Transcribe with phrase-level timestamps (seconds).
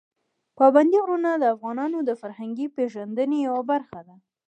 [0.57, 4.15] پابندي غرونه د افغانانو د فرهنګي پیژندنې یوه برخه ده.